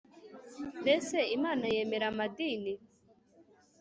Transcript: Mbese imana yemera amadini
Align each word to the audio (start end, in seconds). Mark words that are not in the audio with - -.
Mbese 0.81 1.17
imana 1.37 1.65
yemera 1.73 2.05
amadini 2.11 2.73